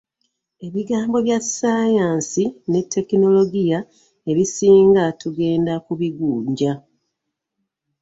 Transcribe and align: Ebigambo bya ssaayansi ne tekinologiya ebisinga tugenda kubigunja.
Ebigambo 0.65 1.17
bya 1.25 1.39
ssaayansi 1.45 2.43
ne 2.69 2.81
tekinologiya 2.93 3.79
ebisinga 4.31 5.03
tugenda 5.21 5.73
kubigunja. 5.85 6.73